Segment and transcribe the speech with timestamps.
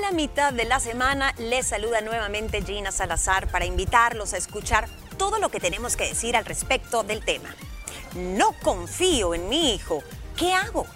[0.00, 4.88] la mitad de la semana les saluda nuevamente Gina Salazar para invitarlos a escuchar
[5.18, 7.54] todo lo que tenemos que decir al respecto del tema.
[8.14, 10.02] No confío en mi hijo.
[10.36, 10.86] ¿Qué hago?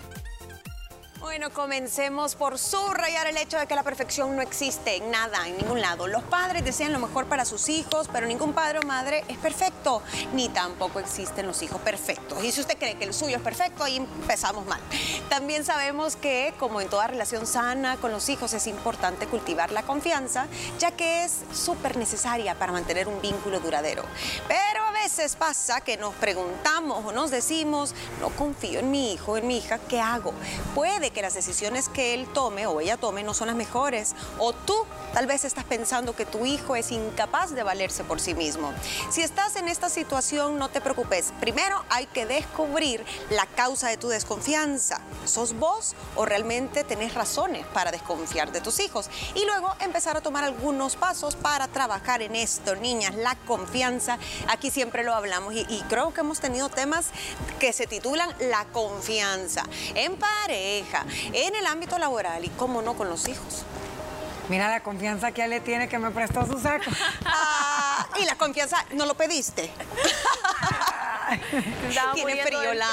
[1.24, 5.56] Bueno, comencemos por subrayar el hecho de que la perfección no existe en nada, en
[5.56, 6.06] ningún lado.
[6.06, 10.02] Los padres desean lo mejor para sus hijos, pero ningún padre o madre es perfecto,
[10.34, 12.44] ni tampoco existen los hijos perfectos.
[12.44, 14.82] Y si usted cree que el suyo es perfecto, ahí empezamos mal.
[15.30, 19.82] También sabemos que, como en toda relación sana con los hijos, es importante cultivar la
[19.82, 20.46] confianza,
[20.78, 24.04] ya que es súper necesaria para mantener un vínculo duradero.
[24.46, 29.46] Pero veces pasa que nos preguntamos o nos decimos, no confío en mi hijo, en
[29.46, 30.32] mi hija, ¿qué hago?
[30.74, 34.14] Puede que las decisiones que él tome o ella tome no son las mejores.
[34.38, 34.74] O tú
[35.12, 38.72] tal vez estás pensando que tu hijo es incapaz de valerse por sí mismo.
[39.10, 41.32] Si estás en esta situación, no te preocupes.
[41.40, 45.00] Primero hay que descubrir la causa de tu desconfianza.
[45.24, 49.10] ¿Sos vos o realmente tenés razones para desconfiar de tus hijos?
[49.34, 52.76] Y luego empezar a tomar algunos pasos para trabajar en esto.
[52.76, 57.06] Niñas, la confianza, aquí siempre lo hablamos y, y creo que hemos tenido temas
[57.58, 59.62] que se titulan La confianza
[59.94, 63.64] en pareja, en el ámbito laboral y cómo no con los hijos.
[64.48, 66.90] Mira la confianza que él le tiene que me prestó su saco.
[67.26, 69.70] Ah, y la confianza, ¿no lo pediste?
[72.14, 72.86] Tiene frío, la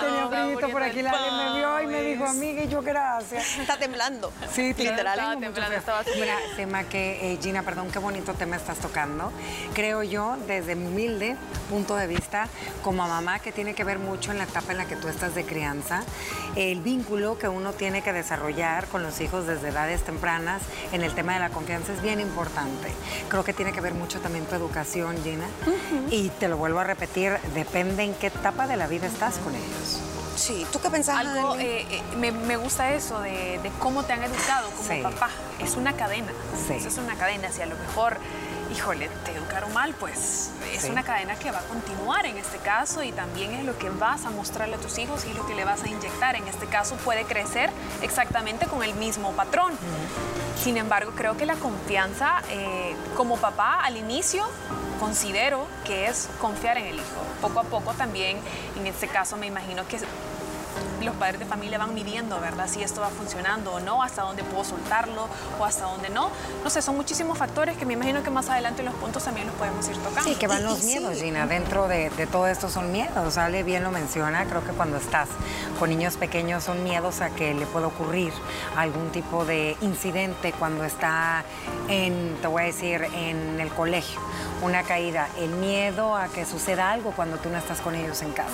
[0.00, 3.58] tenía frío por aquí, la me vio y me dijo, amiga, y yo gracias.
[3.58, 4.32] Está temblando.
[4.52, 5.18] Sí, literal.
[5.18, 9.32] Estaba temblando, estaba Mira, tema que, eh, Gina, perdón, qué bonito tema estás tocando.
[9.74, 12.48] Creo yo, desde mi humilde punto de vista,
[12.82, 15.34] como mamá, que tiene que ver mucho en la etapa en la que tú estás
[15.34, 16.02] de crianza,
[16.56, 21.14] el vínculo que uno tiene que desarrollar con los hijos desde edades tempranas en el
[21.14, 22.88] tema de la confianza es bien importante.
[23.28, 25.46] Creo que tiene que ver mucho también tu educación, Gina.
[26.10, 29.54] Y te lo vuelvo a repetir, depende en qué etapa de la vida estás con
[29.54, 30.00] ellos.
[30.36, 31.16] Sí, ¿tú qué pensás?
[31.18, 35.00] Algo, eh, eh, me, me gusta eso de, de cómo te han educado como Sí.
[35.02, 35.30] papá.
[35.60, 36.32] Es una cadena.
[36.66, 36.74] Sí.
[36.74, 37.50] Eso es una cadena.
[37.52, 38.18] Si a lo mejor,
[38.74, 40.90] híjole, te educaron mal, pues es Sí.
[40.90, 44.24] una cadena que va a continuar en este caso y también es lo que vas
[44.26, 46.34] a mostrarle a tus hijos y es lo que le vas a inyectar.
[46.34, 47.70] En este caso puede crecer
[48.02, 49.72] exactamente con el mismo patrón.
[50.62, 54.44] Sin embargo, creo que la confianza eh, como papá al inicio
[55.04, 57.20] considero que es confiar en el hijo.
[57.42, 58.38] Poco a poco también,
[58.78, 59.98] en este caso me imagino que
[61.04, 62.66] los padres de familia van midiendo, ¿verdad?
[62.68, 65.28] Si esto va funcionando o no, hasta dónde puedo soltarlo
[65.58, 66.30] o hasta dónde no.
[66.62, 69.46] No sé, son muchísimos factores que me imagino que más adelante en los puntos también
[69.46, 70.22] los podemos ir tocando.
[70.24, 71.24] Sí, que van los y miedos, sí.
[71.26, 71.46] Gina.
[71.46, 73.38] Dentro de, de todo esto son miedos.
[73.38, 74.44] Ale bien lo menciona.
[74.46, 75.28] Creo que cuando estás
[75.78, 78.32] con niños pequeños son miedos a que le pueda ocurrir
[78.76, 81.44] algún tipo de incidente cuando está
[81.88, 84.20] en, te voy a decir, en el colegio.
[84.62, 88.32] Una caída, el miedo a que suceda algo cuando tú no estás con ellos en
[88.32, 88.48] casa.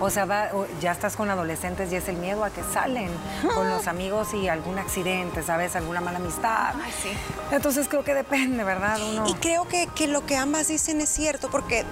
[0.00, 3.10] O sea, va- ya estás con adolescentes y es el miedo a que salen
[3.54, 5.76] con los amigos y algún accidente, ¿sabes?
[5.76, 6.74] Alguna mala amistad.
[6.82, 7.10] Ay, sí.
[7.50, 8.98] Entonces creo que depende, ¿verdad?
[9.10, 9.26] Uno...
[9.26, 11.84] Y creo que, que lo que ambas dicen es cierto, porque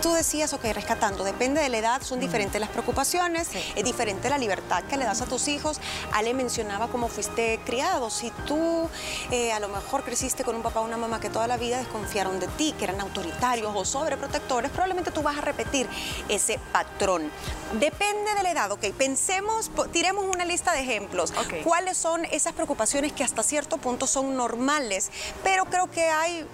[0.00, 4.38] tú decías, ok, rescatando, depende de la edad, son diferentes las preocupaciones, es diferente la
[4.38, 5.80] libertad que le das a tus hijos.
[6.12, 8.10] Ale mencionaba cómo fuiste criado.
[8.10, 8.88] Si tú
[9.30, 11.78] eh, a lo mejor creciste con un papá o una mamá que toda la vida
[11.78, 15.88] desconfiaron de ti, que eran autoritarios o sobreprotectores, probablemente tú vas a repetir
[16.28, 17.30] ese patrón.
[17.74, 21.32] Depende de la edad, ok, pensemos, tiremos una lista de ejemplos.
[21.64, 25.10] ¿Cuáles son esas preocupaciones que hasta cierto punto son normales?
[25.42, 26.46] Pero creo que hay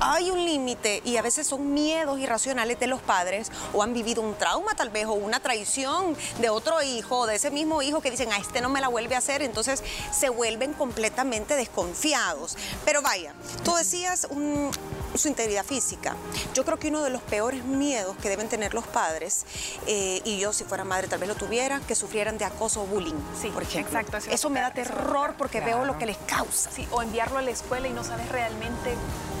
[0.00, 4.22] hay un límite y a veces son miedos irracionales de los padres o han vivido
[4.22, 8.10] un trauma tal vez o una traición de otro hijo de ese mismo hijo que
[8.10, 12.56] dicen a este no me la vuelve a hacer, entonces se vuelven completamente desconfiados.
[12.84, 13.32] Pero vaya,
[13.64, 14.70] tú decías un-
[15.18, 16.16] su integridad física.
[16.54, 19.44] Yo creo que uno de los peores miedos que deben tener los padres,
[19.86, 22.86] eh, y yo si fuera madre tal vez lo tuviera, que sufrieran de acoso o
[22.86, 23.98] bullying, Sí, por ejemplo.
[23.98, 26.70] exacto, eso me da terror porque veo lo que les causa.
[26.70, 28.94] Sí, o enviarlo a la escuela y no sabes realmente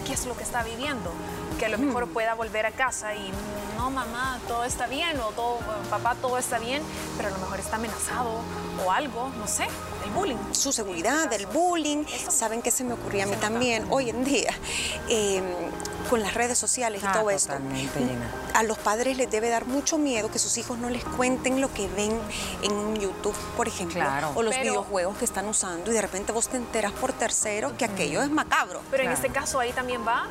[0.06, 1.10] qué es lo que está viviendo.
[1.58, 3.30] Que a lo mejor pueda volver a casa y
[3.78, 5.58] no, mamá, todo está bien, o todo,
[5.90, 6.82] papá, todo está bien,
[7.16, 8.40] pero a lo mejor está amenazado
[8.84, 9.64] o algo, no sé,
[10.04, 10.36] el bullying.
[10.52, 12.04] su seguridad, el bullying.
[12.28, 14.52] ¿Saben qué se me ocurría a mí también hoy en día?
[15.08, 15.42] Eh,
[16.10, 17.54] con las redes sociales y Ah, todo esto.
[18.54, 21.72] A los padres les debe dar mucho miedo que sus hijos no les cuenten lo
[21.72, 22.16] que ven
[22.62, 24.30] en YouTube, por ejemplo, Claro.
[24.34, 27.72] o los Pero- videojuegos que están usando y de repente vos te enteras por terceros
[27.72, 28.82] que aquello es macabro.
[28.90, 30.26] Pero en este caso ahí también va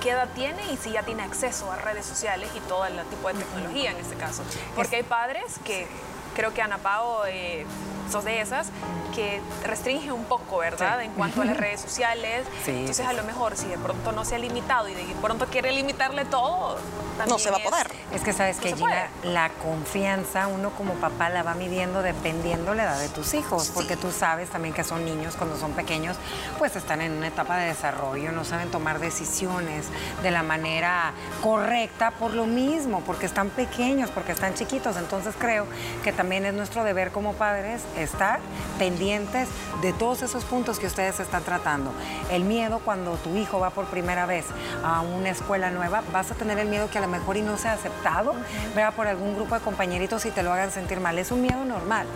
[0.00, 3.28] qué edad tiene y si ya tiene acceso a redes sociales y todo el tipo
[3.28, 4.42] de tecnología en este caso.
[4.74, 5.86] Porque hay padres que
[6.34, 7.66] creo que Ana Pao eh,
[8.10, 8.68] sos de esas
[9.14, 11.02] que restringe un poco, ¿verdad?
[11.02, 12.46] En cuanto a las redes sociales.
[12.66, 15.72] Entonces, a lo mejor, si de pronto no se ha limitado y de pronto quiere
[15.72, 16.78] limitarle todo,
[17.26, 17.90] no se va a poder.
[18.12, 22.84] Es que sabes que, Gina, la confianza uno como papá la va midiendo dependiendo la
[22.84, 26.16] edad de tus hijos, porque tú sabes también que son niños cuando son pequeños,
[26.58, 29.86] pues están en una etapa de desarrollo, no saben tomar decisiones
[30.22, 31.12] de la manera
[31.42, 34.96] correcta por lo mismo, porque están pequeños, porque están chiquitos.
[34.96, 35.66] Entonces creo
[36.04, 38.40] que también es nuestro deber como padres estar
[38.78, 39.48] pendientes
[39.82, 41.92] de todos esos puntos que ustedes están tratando.
[42.30, 44.46] El miedo cuando tu hijo va por primera vez
[44.84, 47.58] a una escuela nueva, vas a tener el miedo que a lo mejor y no
[47.58, 48.34] sea aceptado,
[48.74, 51.18] vea por algún grupo de compañeritos y te lo hagan sentir mal.
[51.18, 52.06] Es un miedo normal.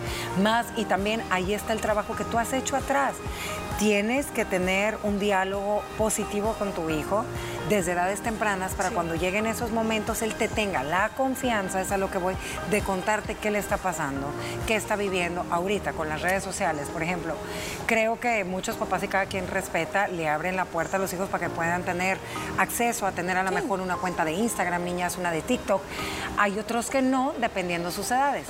[0.41, 3.15] Más, y también ahí está el trabajo que tú has hecho atrás.
[3.79, 7.25] Tienes que tener un diálogo positivo con tu hijo
[7.69, 11.97] desde edades tempranas para cuando lleguen esos momentos él te tenga la confianza, es a
[11.97, 12.35] lo que voy,
[12.69, 14.27] de contarte qué le está pasando,
[14.67, 16.87] qué está viviendo ahorita con las redes sociales.
[16.89, 17.35] Por ejemplo,
[17.87, 21.29] creo que muchos papás y cada quien respeta, le abren la puerta a los hijos
[21.29, 22.17] para que puedan tener
[22.57, 25.81] acceso a tener a lo mejor una cuenta de Instagram, niñas, una de TikTok.
[26.37, 28.45] Hay otros que no, dependiendo sus edades.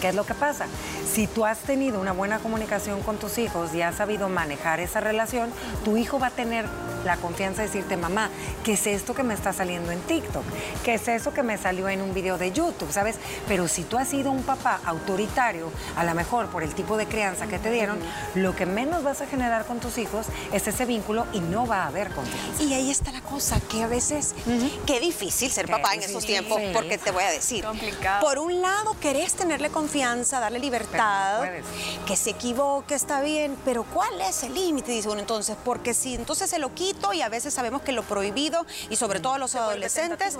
[0.00, 0.66] ¿Qué es lo que pasa?
[1.12, 5.00] Si tú has tenido una buena comunicación con tus hijos y has sabido manejar esa
[5.00, 5.50] relación,
[5.84, 6.64] tu hijo va a tener
[7.04, 8.30] la confianza de decirte, mamá,
[8.64, 10.44] ¿qué es esto que me está saliendo en TikTok?
[10.84, 12.90] ¿Qué es eso que me salió en un video de YouTube?
[12.92, 13.16] ¿Sabes?
[13.48, 17.06] Pero si tú has sido un papá autoritario, a lo mejor por el tipo de
[17.06, 17.98] crianza que te dieron,
[18.34, 21.84] lo que menos vas a generar con tus hijos es ese vínculo y no va
[21.84, 22.62] a haber confianza.
[22.62, 24.34] Y ahí está la cosa, que a veces,
[24.86, 28.20] qué difícil ser papá en esos tiempos, porque te voy a decir, Complicado.
[28.20, 31.44] por un lado querés tenerle confianza, darle libertad,
[32.06, 34.92] que se equivoque, está bien, pero ¿cuál es el límite?
[34.92, 36.74] Dice uno entonces, porque si entonces se lo
[37.12, 40.36] y a veces sabemos que lo prohibido, y sobre todo a los adolescentes,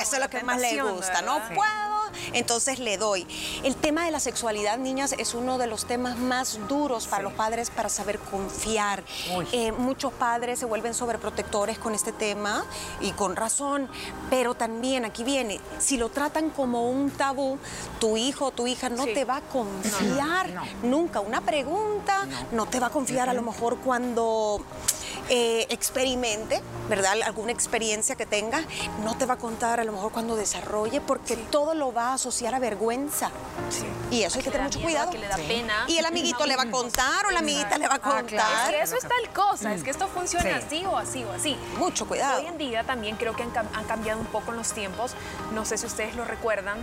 [0.00, 1.96] eso es lo que más les gusta, no puedo,
[2.32, 3.26] entonces le doy.
[3.62, 7.32] El tema de la sexualidad, niñas, es uno de los temas más duros para los
[7.32, 9.04] padres para saber confiar.
[9.52, 12.64] Eh, muchos padres se vuelven sobreprotectores con este tema
[13.00, 13.88] y con razón,
[14.30, 17.58] pero también aquí viene, si lo tratan como un tabú,
[18.00, 20.50] tu hijo o tu hija no te va a confiar
[20.82, 21.20] nunca.
[21.20, 22.66] Una pregunta no.
[22.66, 24.64] te va a confiar a lo mejor cuando
[25.28, 27.14] eh, experimente, ¿verdad?
[27.24, 28.62] Alguna experiencia que tenga,
[29.04, 32.14] no te va a contar a lo mejor cuando desarrolle, porque todo lo va a
[32.14, 33.30] asociar a vergüenza.
[34.10, 35.10] Y eso hay que tener mucho cuidado.
[35.10, 35.84] Que le da pena.
[35.88, 38.64] Y el amiguito le va a contar o la amiguita le va a Ah, contar.
[38.64, 40.64] Es que eso es tal cosa, es que esto funciona Sí.
[40.66, 41.56] así o así o así.
[41.78, 42.38] Mucho cuidado.
[42.40, 45.12] Hoy en día también creo que han, cam- han cambiado un poco los tiempos.
[45.52, 46.78] No sé si ustedes lo recuerdan,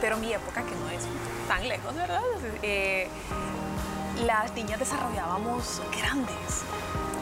[0.00, 1.02] pero mi época, que no es
[1.48, 2.20] tan lejos, ¿verdad?
[2.62, 3.08] Eh,
[4.26, 6.62] las niñas desarrollábamos grandes.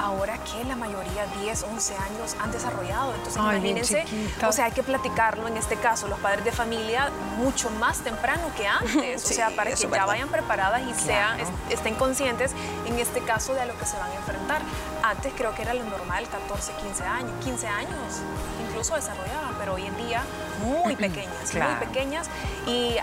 [0.03, 3.13] Ahora que la mayoría, 10, 11 años, han desarrollado.
[3.15, 4.05] Entonces, Ay, imagínense,
[4.47, 8.43] o sea, hay que platicarlo en este caso, los padres de familia, mucho más temprano
[8.57, 9.23] que antes.
[9.31, 11.51] Sí, o sea, para que ya vayan preparadas y sean, Claro.
[11.69, 12.53] estén conscientes
[12.87, 14.63] en este caso de a lo que se van a enfrentar.
[15.03, 18.21] Antes creo que era lo normal, 14, 15 años, 15 años,
[18.69, 20.23] incluso desarrollaban, pero hoy en día
[20.65, 21.73] muy pequeñas, Claro.
[21.77, 22.29] muy pequeñas
[22.67, 22.97] y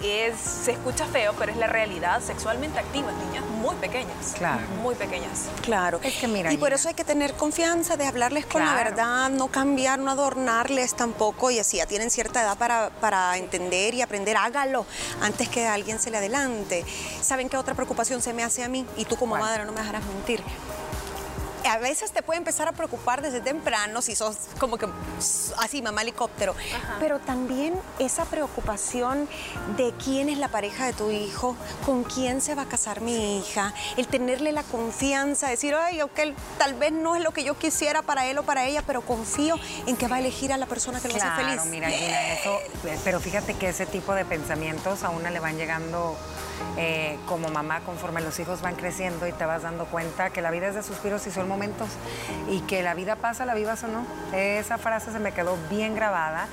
[0.00, 4.62] es, se escucha feo, pero es la realidad, sexualmente activas, niñas muy pequeñas, Claro.
[4.82, 5.46] muy pequeñas.
[5.62, 6.00] Claro.
[6.02, 9.30] Es que mira, y por eso hay que tener confianza de hablarles con la verdad,
[9.30, 11.50] no cambiar, no adornarles tampoco.
[11.50, 14.36] Y así ya tienen cierta edad para, para entender y aprender.
[14.36, 14.86] Hágalo
[15.20, 16.84] antes que a alguien se le adelante.
[17.22, 18.86] ¿Saben qué otra preocupación se me hace a mí?
[18.96, 19.42] Y tú como ¿Cuál?
[19.42, 20.42] madre no me dejarás mentir.
[21.70, 24.88] A veces te puede empezar a preocupar desde temprano si sos como que
[25.58, 26.52] así, mamá helicóptero.
[26.98, 29.28] Pero también esa preocupación
[29.76, 31.54] de quién es la pareja de tu hijo,
[31.86, 36.18] con quién se va a casar mi hija, el tenerle la confianza, decir, ay, ok,
[36.58, 39.54] tal vez no es lo que yo quisiera para él o para ella, pero confío
[39.86, 41.64] en que va a elegir a la persona que lo hace Claro, feliz.
[41.66, 45.56] mira, Gina, eso, eh, pero fíjate que ese tipo de pensamientos a una le van
[45.56, 46.16] llegando
[46.76, 50.50] eh, como mamá conforme los hijos van creciendo y te vas dando cuenta que la
[50.50, 51.88] vida es de suspiros y son momentos
[52.48, 54.04] y que la vida pasa, la vivas o no.
[54.32, 56.46] Esa frase se me quedó bien grabada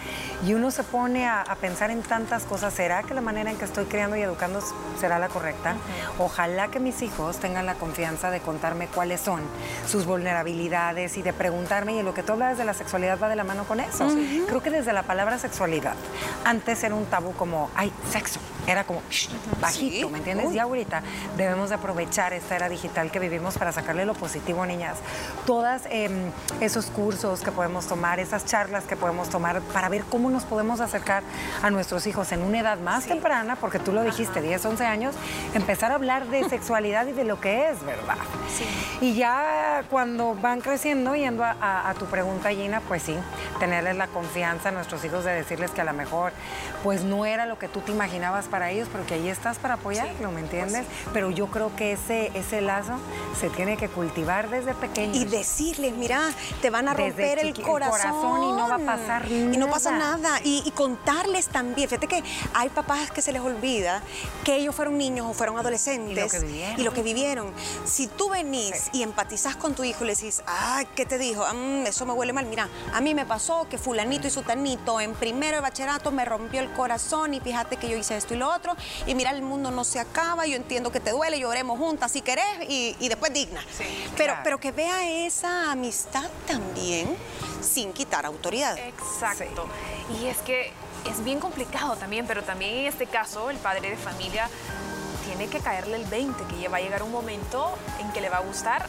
[0.45, 2.73] y uno se pone a, a pensar en tantas cosas.
[2.73, 4.61] ¿Será que la manera en que estoy criando y educando
[4.99, 5.75] será la correcta?
[6.19, 9.41] Ojalá que mis hijos tengan la confianza de contarme cuáles son
[9.87, 13.35] sus vulnerabilidades y de preguntarme, y lo que tú hablas de la sexualidad va de
[13.35, 14.07] la mano con eso.
[14.47, 15.95] Creo que desde la palabra sexualidad,
[16.43, 20.12] antes era un tabú como, ay, sexo, era como shh, bajito, Sí.
[20.12, 20.53] ¿me entiendes?
[20.53, 21.01] Y ahorita
[21.38, 24.97] debemos de aprovechar esta era digital que vivimos para sacarle lo positivo, niñas.
[25.45, 26.31] Todas em,
[26.62, 30.81] esos cursos que podemos tomar, esas charlas que podemos tomar para ver cómo nos podemos
[30.81, 31.24] acercar
[31.63, 35.15] a nuestros hijos en una edad más temprana, porque tú lo dijiste, 10, 11 años,
[35.53, 38.17] empezar a hablar de sexualidad y de lo que es, ¿verdad?
[39.01, 43.15] Y ya cuando van creciendo, yendo a, a- a tu pregunta, Gina, pues sí,
[43.59, 46.33] tenerles la confianza a nuestros hijos de decirles que a lo mejor
[46.83, 49.75] pues no era lo que tú te imaginabas para para ellos, porque ahí estás para
[49.75, 50.87] apoyarlo, ¿me entiendes?
[51.13, 52.93] Pero yo creo que ese, ese lazo
[53.39, 55.13] se tiene que cultivar desde pequeño.
[55.13, 58.45] Y decirles, mira, te van a romper el corazón.
[58.45, 59.53] y no va a pasar nada.
[59.53, 60.39] Y no pasa nada.
[60.43, 62.23] Y, contarles también, fíjate que
[62.55, 64.01] hay papás que se les olvida
[64.43, 66.33] que ellos fueron niños o fueron adolescentes.
[66.33, 66.79] Y lo que vivieron.
[66.79, 67.53] Y lo que vivieron.
[67.85, 71.45] Si tú venís y empatizas con tu hijo y le decís, ay, ¿qué te dijo?
[71.53, 72.47] Mm, eso me huele mal.
[72.47, 76.59] Mira, a mí me pasó que fulanito y sutanito en primero de bachillerato me rompió
[76.59, 78.75] el corazón y fíjate que yo hice esto y lo otro.
[79.06, 82.22] Y mira, el mundo no se acaba, yo entiendo que te duele, lloremos juntas si
[82.22, 83.63] querés y, después digna.
[84.16, 87.16] pero, pero que vea esa amistad también
[87.62, 88.77] sin quitar autoridad.
[88.77, 89.68] Exacto.
[90.20, 90.72] Y es que
[91.10, 94.50] es bien complicado también, pero también en este caso el padre de familia
[95.25, 98.30] tiene que caerle el 20, que ya va a llegar un momento en que le
[98.30, 98.88] va a gustar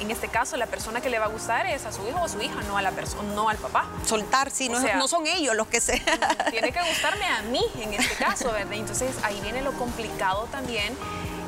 [0.00, 2.24] en este caso, la persona que le va a gustar es a su hijo o
[2.24, 3.86] a su hija, no a la persona, no al papá.
[4.04, 6.02] Soltar, sí, no, no, son ellos los que se.
[6.50, 8.74] tiene que gustarme a mí en este caso, ¿verdad?
[8.74, 10.96] Entonces ahí viene lo complicado también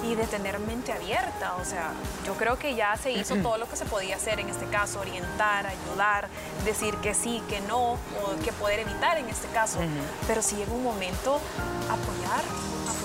[0.04, 1.56] y de tener mente abierta.
[1.56, 1.92] O sea,
[2.26, 5.00] yo creo que ya se hizo todo lo que se podía hacer en este caso,
[5.00, 6.28] orientar, ayudar,
[6.64, 7.98] decir que sí, que no, o
[8.44, 9.78] que poder evitar en este caso.
[10.26, 11.40] Pero si llega un momento,
[11.90, 12.42] apoyar,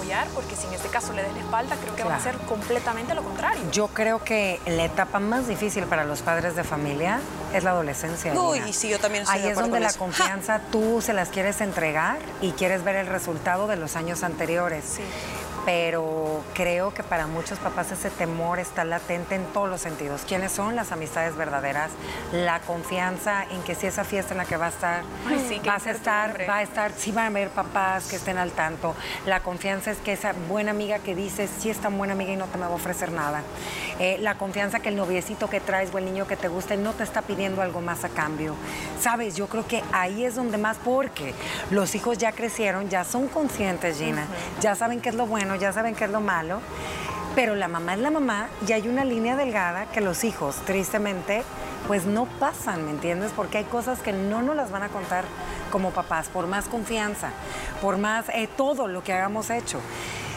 [0.03, 2.38] apoyar, porque si en este caso le des la espalda, creo que va a ser
[2.39, 3.62] completamente lo contrario.
[3.72, 7.19] Yo creo que la etapa más difícil para los padres de familia
[7.53, 8.33] es la adolescencia.
[8.33, 12.51] Uy, sí, yo también Ahí es donde la confianza tú se las quieres entregar y
[12.51, 14.83] quieres ver el resultado de los años anteriores.
[14.86, 15.03] Sí
[15.65, 20.22] pero creo que para muchos papás ese temor está latente en todos los sentidos.
[20.27, 21.91] ¿Quiénes son las amistades verdaderas?
[22.32, 25.03] La confianza en que si esa fiesta en la que va a estar,
[25.65, 28.96] vas a estar, va a estar, sí van a haber papás que estén al tanto.
[29.25, 32.36] La confianza es que esa buena amiga que dices, sí es tan buena amiga y
[32.36, 33.41] no te me va a ofrecer nada.
[34.00, 36.93] Eh, la confianza que el noviecito que traes o el niño que te gusta no
[36.93, 38.55] te está pidiendo algo más a cambio.
[39.00, 41.34] Sabes, yo creo que ahí es donde más, porque
[41.70, 44.25] los hijos ya crecieron, ya son conscientes, Gina,
[44.60, 46.60] ya saben qué es lo bueno ya saben qué es lo malo,
[47.36, 51.43] pero la mamá es la mamá y hay una línea delgada que los hijos, tristemente,
[51.88, 53.31] pues no pasan, ¿me entiendes?
[53.36, 55.25] Porque hay cosas que no nos las van a contar
[55.72, 57.29] como papás, por más confianza,
[57.81, 59.79] por más eh, todo lo que hagamos hecho.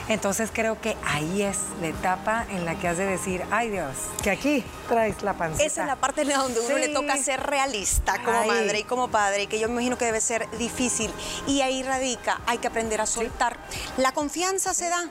[0.08, 3.96] Entonces creo que ahí es la etapa en la que has de decir, ay Dios,
[4.22, 5.64] que aquí traes la pancita.
[5.64, 9.08] Esa es la parte en donde uno le toca ser realista como madre y como
[9.08, 11.12] padre, que yo me imagino que debe ser difícil.
[11.46, 13.56] Y ahí radica, hay que aprender a soltar.
[13.96, 15.08] La confianza se da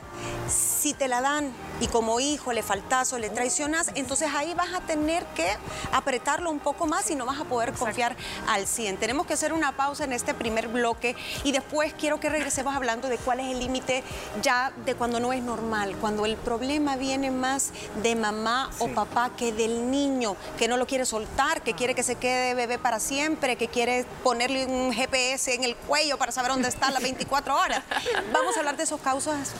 [0.48, 4.72] si te la dan y como hijo le faltas o le traicionas, entonces ahí vas
[4.74, 5.48] a tener que
[5.92, 8.16] apretarlo un poco más y no vas a poder confiar
[8.48, 8.96] al 100.
[8.96, 13.08] Tenemos que hacer una pausa en este primer bloque y después quiero que regresemos hablando
[13.08, 14.02] de cuál es el límite
[14.42, 17.70] ya de cuando no es normal, cuando el problema viene más
[18.02, 22.02] de mamá o papá que del niño, que no lo quiere soltar, que quiere que
[22.02, 26.52] se quede bebé para siempre, que quiere ponerle un GPS en el cuello para saber
[26.52, 27.82] dónde está las 24 horas.
[28.32, 29.52] Vamos a hablar de esos causas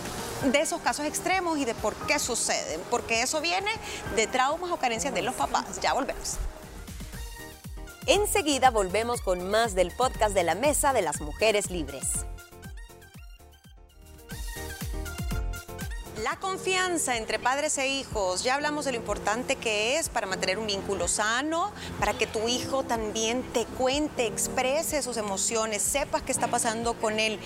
[0.45, 3.71] de esos casos extremos y de por qué suceden, porque eso viene
[4.15, 5.81] de traumas o carencias de los papás.
[5.81, 6.37] Ya volvemos.
[8.07, 12.25] Enseguida volvemos con más del podcast de la Mesa de las Mujeres Libres.
[16.27, 18.43] La confianza entre padres e hijos.
[18.43, 22.49] Ya hablamos de lo importante que es para mantener un vínculo sano, para que tu
[22.49, 27.39] hijo también te cuente, exprese sus emociones, sepas qué está pasando con él.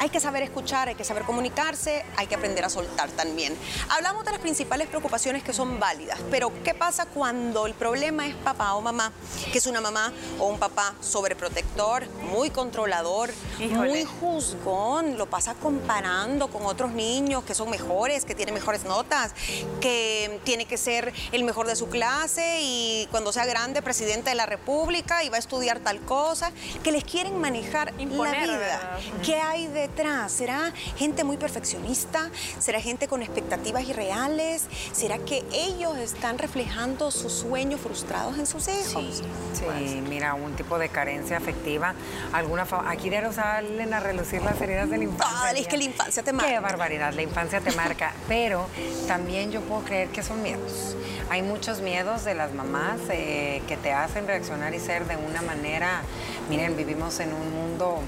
[0.00, 3.56] Hay que saber escuchar, hay que saber comunicarse, hay que aprender a soltar también.
[3.88, 8.34] Hablamos de las principales preocupaciones que son válidas, pero ¿qué pasa cuando el problema es
[8.34, 9.12] papá o mamá?
[9.50, 13.30] Que es una mamá o un papá sobreprotector, muy controlador,
[13.70, 19.32] muy juzgón, lo pasa comparando con otros niños que son mejores que tiene mejores notas,
[19.80, 24.36] que tiene que ser el mejor de su clase y cuando sea grande presidente de
[24.36, 26.52] la República y va a estudiar tal cosa,
[26.82, 28.98] que les quieren manejar la vida.
[29.24, 30.32] ¿Qué hay detrás?
[30.32, 32.30] ¿Será gente muy perfeccionista?
[32.58, 34.64] ¿Será gente con expectativas irreales?
[34.92, 39.22] ¿Será que ellos están reflejando sus sueños frustrados en sus hijos?
[39.52, 41.94] Sí, mira, un tipo de carencia afectiva.
[42.32, 45.50] Alguna Aquí de salen a relucir las heridas de la infancia.
[45.52, 46.50] es que la infancia te marca.
[46.50, 48.66] Qué barbaridad, la infancia te marca pero
[49.06, 50.96] también yo puedo creer que son miedos.
[51.28, 55.42] Hay muchos miedos de las mamás eh, que te hacen reaccionar y ser de una
[55.42, 56.02] manera,
[56.48, 57.98] miren, vivimos en un mundo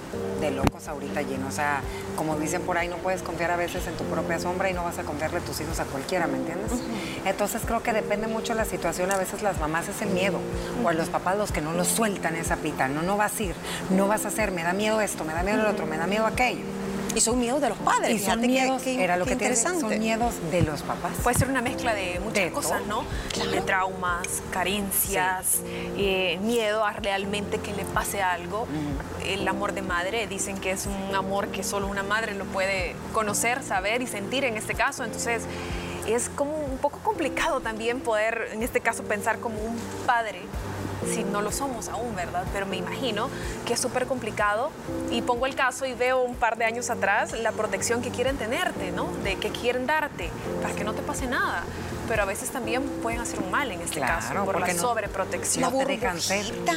[0.41, 1.81] de locos ahorita lleno, o sea,
[2.17, 4.85] como dicen por ahí, no puedes confiar a veces en tu propia sombra y no
[4.85, 6.71] vas a confiarle tus hijos a cualquiera, ¿me entiendes?
[7.25, 10.39] Entonces creo que depende mucho de la situación, a veces las mamás es el miedo,
[10.85, 13.43] o a los papás los que no lo sueltan esa pita, no, no vas a
[13.43, 13.55] ir,
[13.91, 16.07] no vas a hacer, me da miedo esto, me da miedo el otro, me da
[16.07, 16.78] miedo aquello.
[17.19, 18.11] Y son miedos de los padres.
[18.15, 19.81] Y son miedos, qué- era lo que te interesante.
[19.81, 21.13] son miedos de los papás.
[21.23, 23.03] Puede ser una mezcla de muchas De cosas, todo.
[23.03, 23.51] ¿no?
[23.51, 25.59] De traumas, carencias,
[25.97, 28.67] eh, miedo a realmente que le pase algo.
[29.27, 32.95] El amor de madre, dicen que es un amor que solo una madre lo puede
[33.13, 35.03] conocer, saber y sentir en este caso.
[35.05, 35.43] Entonces,
[36.07, 40.41] es como un poco complicado también poder, en este caso, pensar como un padre
[41.09, 42.45] si no lo somos aún, ¿verdad?
[42.53, 43.29] Pero me imagino
[43.67, 44.71] que es súper complicado
[45.11, 48.37] y pongo el caso y veo un par de años atrás la protección que quieren
[48.37, 49.09] tenerte, ¿no?
[49.25, 50.31] De que quieren darte
[50.63, 51.65] para que no te pase nada.
[52.09, 54.81] Pero a veces también pueden hacer un mal en este Claro, caso por la no-
[54.81, 55.71] sobreprotección.
[55.73, 56.45] no te dejan ser.
[56.47, 56.73] burbujita,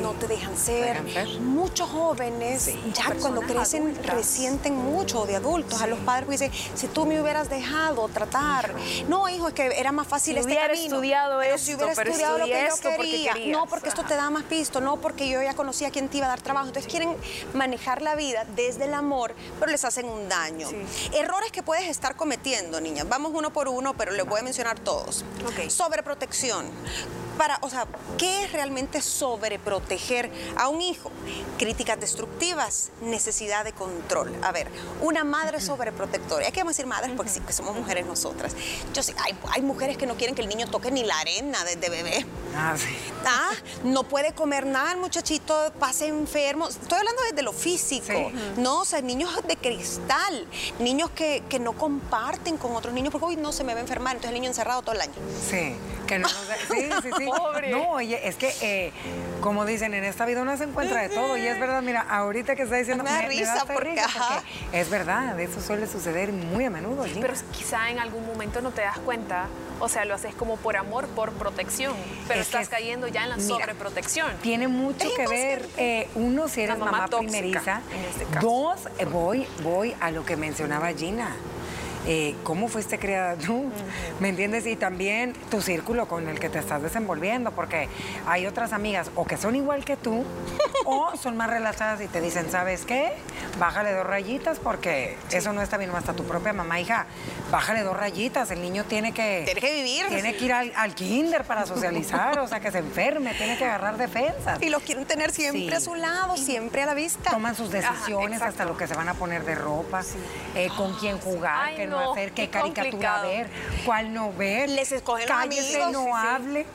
[0.00, 1.02] no te dejan ser.
[1.02, 1.40] dejan ser.
[1.40, 4.14] Muchos jóvenes ya cuando crecen adultas.
[4.16, 8.74] resienten mucho de adultos a los padres dicen, si tú me hubieras dejado tratar.
[9.08, 10.84] No, hijo, es que era más fácil Si este hubiera camino.
[10.94, 13.34] estudiado Pero esto, si hubiera pero estudiado lo que yo porque quería.
[13.52, 14.80] No, porque esto te da más pisto.
[14.80, 16.68] No, porque yo ya conocía quién te iba a dar trabajo.
[16.68, 17.16] Entonces quieren
[17.54, 20.68] manejar la vida desde el amor, pero les hacen un daño.
[20.68, 20.76] Sí.
[21.14, 23.08] Errores que puedes estar cometiendo, niñas.
[23.08, 25.24] Vamos uno por uno, pero les voy a mencionar todos.
[25.46, 25.68] Ok.
[25.68, 26.66] Sobreprotección.
[27.38, 27.86] Para, o sea,
[28.18, 31.10] ¿qué es realmente sobreproteger a un hijo?
[31.58, 34.34] Críticas destructivas, necesidad de control.
[34.42, 34.68] A ver,
[35.00, 36.50] una madre sobreprotectora.
[36.50, 37.12] ¿Qué vamos a decir madres?
[37.16, 38.54] Porque sí que somos mujeres nosotras.
[38.92, 41.64] Yo sé, hay, hay mujeres que no quieren que el niño toque ni la arena
[41.64, 42.26] desde bebé.
[42.54, 42.88] Ah, sí.
[43.26, 43.50] Ah,
[43.84, 46.68] no puede comer nada, el muchachito pasa enfermo.
[46.68, 48.32] Estoy hablando desde lo físico, Sí.
[48.58, 48.80] ¿no?
[48.80, 50.46] O sea, niños de cristal,
[50.78, 53.82] niños que, que no comparten con otros niños porque hoy no se me va a
[53.82, 55.12] enfermar, entonces el niño encerrado todo el año.
[55.48, 55.74] Sí,
[56.06, 57.29] que no Sí, sí, sí.
[57.30, 57.70] Pobre.
[57.70, 58.92] No, oye, es que, eh,
[59.40, 61.36] como dicen, en esta vida uno se encuentra de todo.
[61.36, 63.04] Y es verdad, mira, ahorita que está diciendo.
[63.04, 64.42] Me da risa hasta porque, ajá.
[64.42, 67.04] porque es verdad, eso suele suceder muy a menudo.
[67.04, 67.20] Gina.
[67.20, 69.46] Pero quizá en algún momento no te das cuenta,
[69.80, 71.94] o sea, lo haces como por amor, por protección,
[72.28, 74.32] pero Es estás es- cayendo ya en la mira, sobreprotección.
[74.42, 77.80] Tiene mucho Es que ver, eh, uno, si eres La mamá mamá, tóxica, primeriza.
[77.94, 78.46] en este caso.
[78.46, 81.34] Dos, eh, voy, voy a lo que mencionaba Gina.
[82.06, 83.70] Eh, ¿Cómo fuiste criada tú?
[84.20, 84.66] ¿Me entiendes?
[84.66, 87.88] Y también tu círculo con el que te estás desenvolviendo, porque
[88.26, 90.24] hay otras amigas o que son igual que tú
[90.86, 93.12] o son más relajadas y te dicen, ¿sabes qué?
[93.58, 95.90] Bájale dos rayitas porque eso no está bien.
[95.90, 97.06] Hasta tu propia mamá, hija,
[97.50, 98.50] bájale dos rayitas.
[98.50, 99.42] El niño tiene que...
[99.44, 100.06] Tiene que vivir.
[100.08, 103.64] Tiene que ir al, al kinder para socializar, o sea, que se enferme, tiene que
[103.64, 104.62] agarrar defensas.
[104.62, 105.72] Y los quieren tener siempre Sí.
[105.72, 107.30] a su lado, siempre a la vista.
[107.30, 110.02] Toman sus decisiones hasta lo que se van a poner de ropa,
[110.54, 113.28] eh, con quién jugar, Ay, qué no, no, hacer, qué, qué caricatura complicado.
[113.28, 113.50] ver,
[113.84, 114.68] cuál no ver.
[114.70, 116.26] Les escogen Cállese, amigos, no sí, sí.
[116.28, 116.66] hable,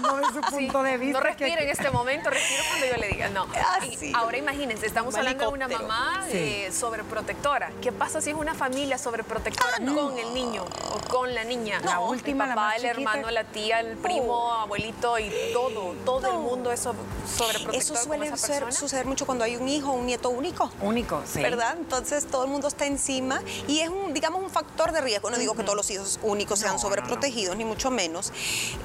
[0.00, 1.18] no de su punto de vista.
[1.18, 3.28] No que- respire en este momento, respiro cuando yo le diga.
[3.28, 3.46] No.
[3.64, 4.12] Ah, Y sí.
[4.14, 6.36] Ahora imagínense, estamos hablando de una mamá Sí.
[6.36, 7.70] eh, sobreprotectora.
[7.80, 11.80] ¿Qué pasa si es una familia sobreprotectora con el niño o con la niña?
[11.84, 15.94] La última, el la papá, más el hermano, la tía, el primo, abuelito y todo,
[16.04, 16.40] todo el No.
[16.40, 16.94] mundo es so-
[17.36, 20.70] sobreprotector Eso suele esa ser- suceder mucho cuando hay un hijo un nieto único.
[20.80, 21.40] Único, sí.
[21.42, 21.76] ¿Verdad?
[21.78, 24.61] Entonces todo el mundo está encima y es un, digamos, un factor
[24.92, 25.30] de riesgo.
[25.30, 28.32] No digo que todos los hijos únicos sean No, no, sobreprotegidos, ni mucho menos.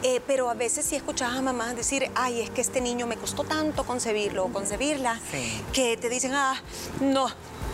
[0.04, 3.18] Eh, pero a veces sí escuchas a mamás decir, ay, es que este niño me
[3.18, 5.64] costó tanto concebirlo o concebirla, Sí.
[5.74, 6.62] que te dicen, ah,
[7.00, 7.28] no.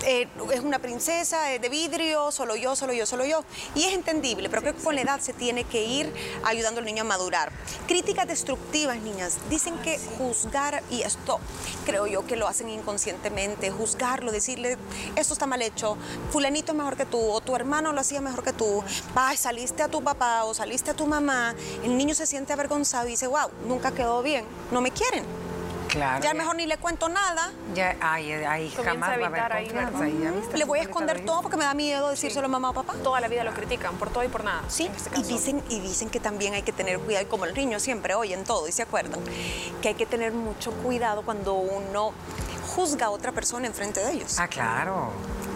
[0.05, 3.43] Eh, es una princesa eh, de vidrio, solo yo, solo yo, solo yo.
[3.75, 6.13] Y es entendible, pero creo que con la edad se tiene que ir
[6.43, 7.51] ayudando al niño a madurar.
[7.87, 9.37] Críticas destructivas, niñas.
[9.49, 11.39] Dicen que juzgar, y esto
[11.85, 14.77] creo yo que lo hacen inconscientemente, juzgarlo, decirle,
[15.15, 15.97] esto está mal hecho,
[16.31, 18.83] fulanito es mejor que tú, o tu hermano lo hacía mejor que tú,
[19.15, 23.07] ay, saliste a tu papá o saliste a tu mamá, el niño se siente avergonzado
[23.07, 25.25] y dice, wow, nunca quedó bien, no me quieren.
[25.93, 26.23] Claro.
[26.23, 29.53] Ya mejor ni le cuento nada, Ya, ay, ahí Comienza jamás a va a haber
[29.53, 29.99] ahí, confianza.
[29.99, 30.19] ¿verdad?
[30.19, 32.71] y ya viste, le voy a esconder todo porque me da miedo decírselo a mamá
[32.71, 32.95] o papá.
[33.03, 34.63] Toda la vida lo critican, por todo y por nada.
[34.69, 37.55] Sí, este y dicen, y dicen que también hay que tener cuidado, y como los
[37.55, 39.19] niños siempre oyen todo y se acuerdan,
[39.83, 42.11] que hay que tener mucho cuidado cuando uno
[42.75, 44.39] juzga a otra persona enfrente de ellos.
[44.39, 45.11] Ah, claro.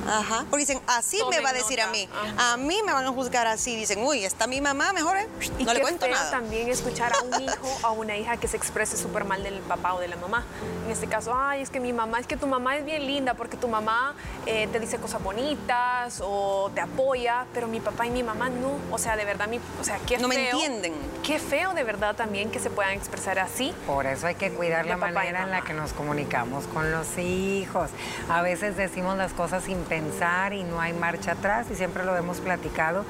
[0.08, 0.46] Ajá.
[0.52, 1.98] Porque dicen, así me va a decir a nota.
[1.98, 2.10] mí.
[2.38, 2.54] Ajá.
[2.54, 3.76] A mí me van a juzgar así.
[3.76, 5.28] Dicen, uy, está mi mamá, mejor eh,
[5.60, 6.32] Y no le qué cuento feo nada.
[6.32, 9.60] también escuchar a un hijo o a una hija que se exprese súper mal del
[9.62, 10.44] papá o de la mamá.
[10.86, 13.34] En este caso, ay, es que mi mamá, es que tu mamá es bien linda
[13.34, 18.10] porque tu mamá eh, te dice cosas bonitas o te apoya, pero mi papá y
[18.10, 18.78] mi mamá no.
[18.92, 20.52] O sea, de verdad, mi, o sea, qué No me feo.
[20.52, 20.94] entienden.
[21.24, 23.74] Qué feo de verdad también que se puedan expresar así.
[23.86, 27.18] Por eso hay que cuidar la y manera en la que nos comunicamos con los
[27.18, 27.90] hijos.
[28.30, 32.16] A veces decimos las cosas sin pensar y no hay marcha atrás y siempre lo
[32.16, 33.06] hemos platicado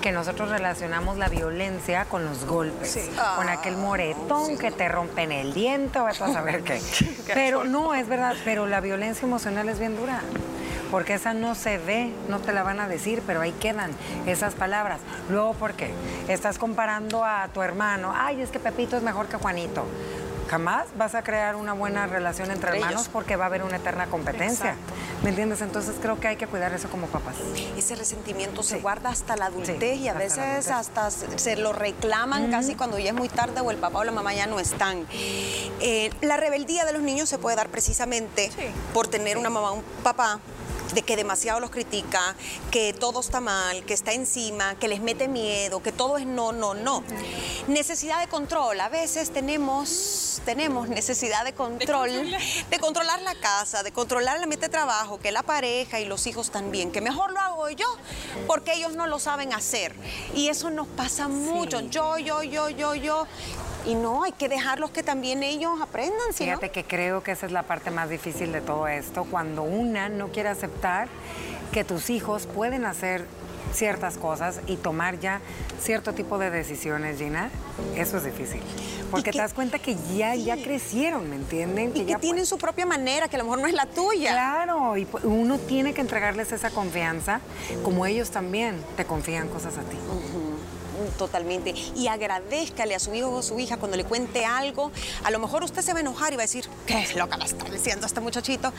[0.00, 3.10] que nosotros relacionamos la violencia con los golpes, Sí.
[3.36, 6.80] con aquel moretón que te rompen el diente vete a saber qué.
[7.34, 10.20] Pero no, es verdad, pero la violencia emocional es bien dura.
[10.90, 13.90] Porque esa no se ve, no te la van a decir, pero ahí quedan
[14.26, 15.00] esas palabras.
[15.30, 15.90] Luego, ¿por qué?
[16.28, 18.12] Estás comparando a tu hermano.
[18.14, 19.86] Ay, es que Pepito es mejor que Juanito.
[20.52, 23.08] Jamás vas a crear una buena relación entre Entre hermanos ellos.
[23.10, 24.72] porque va a haber una eterna competencia.
[24.72, 24.92] Exacto.
[25.22, 25.62] ¿Me entiendes?
[25.62, 27.36] Entonces creo que hay que cuidar eso como papás.
[27.78, 32.50] Ese resentimiento se guarda hasta la adultez Sí, y a veces hasta se lo reclaman
[32.50, 35.06] casi cuando ya es muy tarde o el papá o la mamá ya no están.
[35.80, 38.66] Eh, la rebeldía de los niños se puede dar precisamente Sí.
[38.92, 40.38] por tener una mamá o un papá
[40.94, 42.34] de que demasiado los critica,
[42.70, 46.52] que todo está mal, que está encima, que les mete miedo, que todo es no,
[46.52, 47.02] no, no.
[47.68, 48.80] Necesidad de control.
[48.80, 52.10] A veces tenemos, tenemos necesidad de control,
[52.70, 53.12] de controlar.
[53.22, 56.90] la casa, de controlar el ambiente de trabajo, que la pareja y los hijos también,
[56.90, 57.86] que mejor lo hago yo
[58.46, 59.94] porque ellos no lo saben hacer.
[60.34, 61.80] Y eso nos pasa mucho.
[61.80, 63.26] Yo, yo, yo, yo, yo.
[63.84, 66.58] Y no, hay que dejarlos que también ellos aprendan, ¿sí, no?
[66.58, 70.08] Fíjate que creo que esa es la parte más difícil de todo esto, cuando una
[70.08, 71.08] no quiere aceptar
[71.72, 73.24] que tus hijos pueden hacer
[73.72, 75.40] ciertas cosas y tomar ya
[75.80, 77.48] cierto tipo de decisiones, Gina,
[77.96, 78.60] eso es difícil.
[79.10, 81.88] Porque que- te das cuenta que ya, ya crecieron, ¿me entienden?
[81.90, 84.32] Y que ya tienen su propia manera, que a lo mejor no es la tuya.
[84.32, 87.40] Claro, y pu- uno tiene que entregarles esa confianza,
[87.82, 89.96] como ellos también te confían cosas a ti.
[91.18, 91.74] Totalmente.
[91.94, 94.90] Y agradezcale a su hijo o su hija cuando le cuente algo.
[95.24, 97.44] A lo mejor usted se va a enojar y va a decir, qué loca la
[97.44, 98.72] está diciendo este muchachito.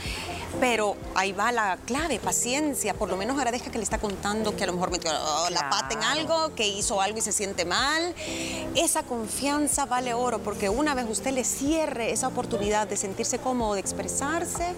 [0.60, 2.94] Pero ahí va la clave, paciencia.
[2.94, 5.68] Por lo menos agradezca que le está contando que a lo mejor metió oh, la
[5.70, 8.14] pata en algo, que hizo algo y se siente mal.
[8.74, 13.74] Esa confianza vale oro porque una vez usted le cierre esa oportunidad de sentirse cómodo,
[13.74, 14.74] de expresarse,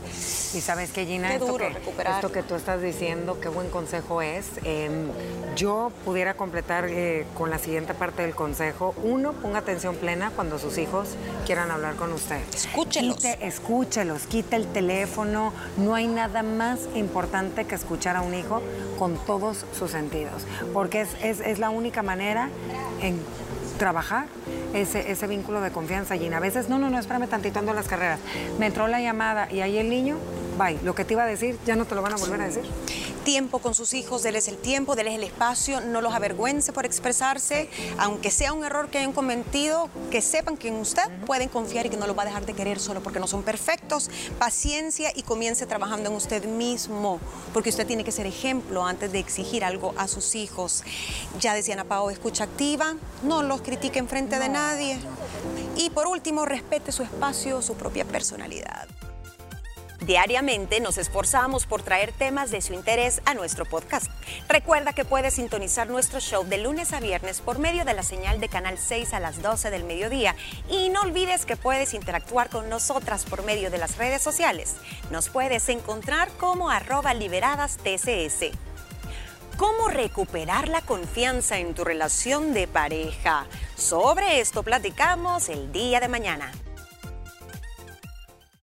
[0.54, 4.22] Y sabes que Gina, esto, duro que, esto que tú estás diciendo, qué buen consejo
[4.22, 4.46] es.
[4.64, 5.10] Em,
[5.54, 8.94] yo pudiera completar eh, con la siguiente parte del consejo.
[9.02, 12.40] Uno, ponga atención plena cuando sus hijos quieran hablar con usted.
[12.54, 13.16] Escúchelos.
[13.16, 15.52] Quite- escúchelos, quita el teléfono.
[15.76, 18.62] No hay nada más importante que escuchar a un hijo
[18.98, 22.48] con todos sus sentidos, porque es, es- es la única manera
[23.02, 23.18] en
[23.78, 24.26] trabajar
[24.72, 26.38] ese, ese vínculo de confianza, Gina.
[26.38, 28.20] A veces, no, no, no, espérame tantito, ando las carreras.
[28.58, 30.16] Me entró la llamada y ahí el niño,
[30.56, 30.78] bye.
[30.82, 32.64] Lo que te iba a decir, ya no te lo van a volver a decir.
[33.24, 37.68] tiempo con sus hijos, déles el tiempo, déles el espacio, no los avergüence por expresarse,
[37.98, 41.90] aunque sea un error que hayan cometido, que sepan que en usted pueden confiar y
[41.90, 44.10] que no los va a dejar de querer solo porque no son perfectos.
[44.38, 47.18] Paciencia y comience trabajando en usted mismo,
[47.52, 50.84] porque usted tiene que ser ejemplo antes de exigir algo a sus hijos.
[51.40, 54.98] Ya decía Ana Pao, escucha activa, no los critique en frente de nadie.
[55.76, 58.86] Y por último, respete su espacio, su propia personalidad.
[60.06, 64.06] Diariamente nos esforzamos por traer temas de su interés a nuestro podcast.
[64.48, 68.38] Recuerda que puedes sintonizar nuestro show de lunes a viernes por medio de la señal
[68.38, 70.36] de Canal 6 a las 12 del mediodía.
[70.70, 74.76] Y no olvides que puedes interactuar con nosotras por medio de las redes sociales.
[75.10, 78.56] Nos puedes encontrar como arroba liberadas TCS.
[79.56, 83.46] ¿Cómo recuperar la confianza en tu relación de pareja?
[83.74, 86.52] Sobre esto platicamos el día de mañana.